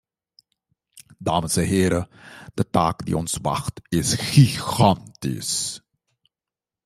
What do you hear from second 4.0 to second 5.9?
gigantisch.